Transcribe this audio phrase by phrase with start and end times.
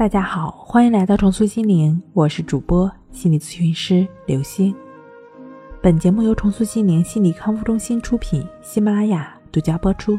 [0.00, 4.74] 大家好，欢迎来到重塑心灵，我是主播心理咨询师刘星。
[5.82, 10.18] 本节目由重塑心灵心理康复中心出品，喜马拉雅独家播出。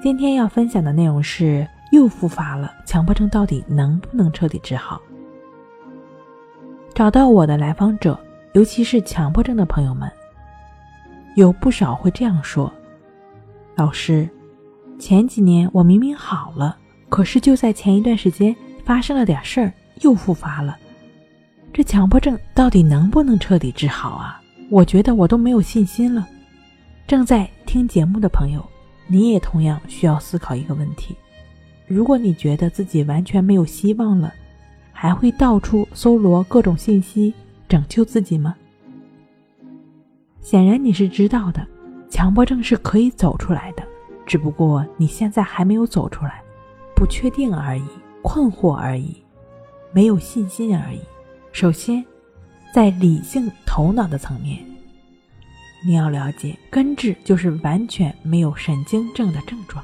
[0.00, 4.98] 今天要分享的内容是：又复发了，强迫症到底能不能彻底治好？
[6.94, 8.18] 找到我的来访者，
[8.54, 10.10] 尤其是强迫症的朋友们，
[11.36, 12.72] 有不少会这样说
[13.76, 14.26] ：“老师，
[14.98, 18.54] 前几年我明明好了。”可是就在前一段时间
[18.84, 19.72] 发生了点事儿，
[20.02, 20.76] 又复发了。
[21.72, 24.40] 这强迫症到底能不能彻底治好啊？
[24.70, 26.26] 我觉得我都没有信心了。
[27.06, 28.62] 正在听节目的朋友，
[29.06, 31.14] 你也同样需要思考一个问题：
[31.86, 34.32] 如果你觉得自己完全没有希望了，
[34.92, 37.32] 还会到处搜罗各种信息
[37.68, 38.54] 拯救自己吗？
[40.40, 41.66] 显然你是知道的，
[42.10, 43.82] 强迫症是可以走出来的，
[44.26, 46.42] 只不过你现在还没有走出来。
[46.98, 47.84] 不确定而已，
[48.24, 49.16] 困惑而已，
[49.92, 50.98] 没有信心而已。
[51.52, 52.04] 首先，
[52.74, 54.58] 在理性头脑的层面，
[55.86, 59.82] 你要了解根治就是完全没有神经症的症状。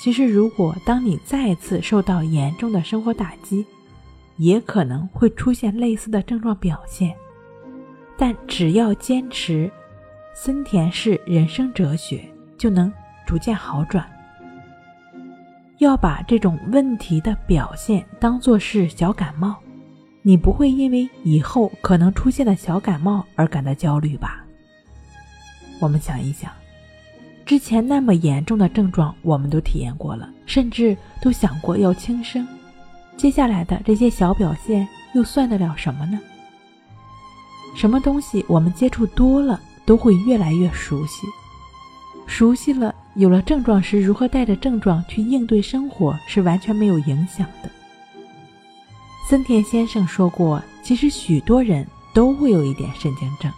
[0.00, 3.66] 其实，如果当你再次受到严重的生活打击，
[4.38, 7.14] 也可能会出现类似的症状表现。
[8.16, 9.70] 但只要坚持
[10.34, 12.24] 森田式人生哲学，
[12.56, 12.90] 就能
[13.26, 14.10] 逐渐好转。
[15.84, 19.54] 要把这种问题的表现当作是小感冒，
[20.22, 24.44] 你不会因为以后可能出现的小感冒而感到焦虑吧？
[25.80, 26.50] 我们想一想，
[27.44, 32.46] 之前那么严重的症状我们都体验过了，甚至都想过要轻生，
[33.16, 36.18] 接下来的这些小表现又算得了什么呢？
[37.76, 41.26] 什么东西我们接触多了都会越来越熟悉，
[42.26, 42.94] 熟悉了。
[43.14, 47.70] 有了症状时，如何带着症状去应对生活是完全没有影响的。
[49.28, 53.50] 森田先生说过，其实许多人都会有一点神经症，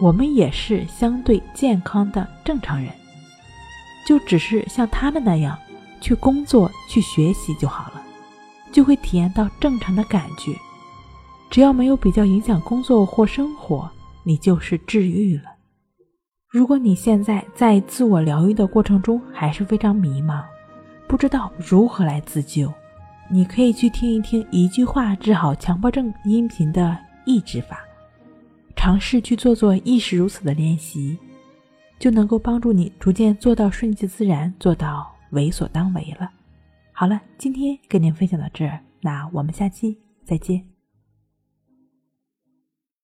[0.00, 2.92] 我们也是相对健康的正常人，
[4.06, 5.58] 就只是像他们那样
[6.00, 8.02] 去工作、去学习就好了，
[8.70, 10.52] 就会体验到正常的感觉。
[11.50, 13.90] 只要没有比较影响工作或生活，
[14.22, 15.57] 你就是治愈了。
[16.50, 20.42] 如果你现在在自我疗愈的过程中还是非常迷茫，
[21.06, 22.72] 不知道如何来自救，
[23.30, 27.80] 你可以去听一听一句话治好强迫症音频的抑制法，
[28.74, 31.18] 尝试去做做亦是如此的练习，
[31.98, 36.30] 就能够帮助你逐渐做到顺其自然，做到为所当为了。
[36.92, 40.77] 好了，今天跟您分享到这儿，那我们下期再见。